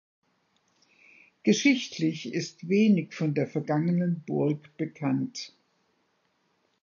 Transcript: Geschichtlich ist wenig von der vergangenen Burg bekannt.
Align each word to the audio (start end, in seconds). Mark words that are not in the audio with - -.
Geschichtlich 1.43 2.33
ist 2.33 2.67
wenig 2.67 3.13
von 3.13 3.35
der 3.35 3.45
vergangenen 3.45 4.23
Burg 4.25 4.75
bekannt. 4.75 5.53